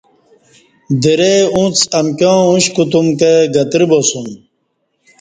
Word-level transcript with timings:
درئ 1.01 1.39
اونڅ 1.55 1.77
امکیاں 1.99 2.39
اوش 2.47 2.65
کوتوم 2.75 3.07
کہ 3.19 3.31
گترہ 3.53 3.85
باسوم 3.89 4.27